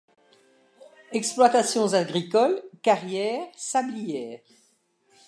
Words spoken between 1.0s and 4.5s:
Exploitations agricoles, carrières, sablières.